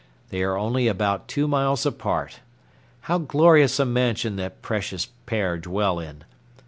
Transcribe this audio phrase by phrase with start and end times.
[0.31, 2.39] They are only about two miles apart.
[3.01, 6.23] How glorious a mansion that precious pair dwell in!